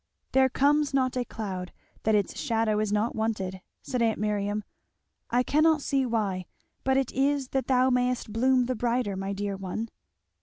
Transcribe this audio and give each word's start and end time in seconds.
"There 0.31 0.49
comes 0.49 0.95
not 0.95 1.15
a 1.15 1.23
cloud 1.23 1.71
that 2.05 2.15
its 2.15 2.35
shadow 2.35 2.79
is 2.79 2.91
not 2.91 3.15
wanted," 3.15 3.61
said 3.83 4.01
aunt 4.01 4.17
Miriam. 4.17 4.63
"I 5.29 5.43
cannot 5.43 5.83
see 5.83 6.07
why, 6.07 6.47
but 6.83 6.97
it 6.97 7.11
is 7.11 7.49
that 7.49 7.67
thou 7.67 7.91
mayest 7.91 8.33
bloom 8.33 8.65
the 8.65 8.73
brighter, 8.73 9.15
my 9.15 9.31
dear 9.31 9.55
one." 9.55 9.89